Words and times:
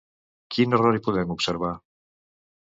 Quin 0.55 0.73
error 0.77 0.97
hi 0.99 1.01
podem 1.09 1.35
observar? 1.35 1.71